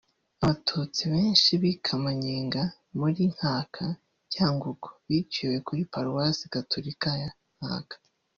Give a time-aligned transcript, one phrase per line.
[0.41, 2.61] Abatutsi benshi b’ i Kamanyenga
[2.99, 3.85] muri Nkanka
[4.33, 7.95] (Cyangugu) biciwe kuri Paruwasi Gatulika ya Nkanka